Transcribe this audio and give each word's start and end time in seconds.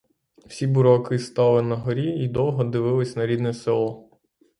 Всі 0.45 0.67
бурлаки 0.67 1.19
стали 1.19 1.61
на 1.61 1.75
горі 1.75 2.23
й 2.23 2.27
довго 2.27 2.63
дивились 2.63 3.15
на 3.15 3.27
рідне 3.27 3.53
село. 3.53 4.09